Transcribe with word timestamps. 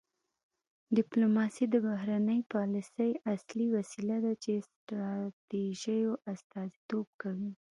ډیپلوماسي 0.97 1.65
د 1.69 1.75
بهرنۍ 1.85 2.39
پالیسۍ 2.53 3.11
اصلي 3.33 3.67
وسیله 3.75 4.15
ده 4.25 4.33
چې 4.43 4.51
ستراتیژیو 4.69 6.11
استازیتوب 6.33 7.07
کوي 7.21 7.51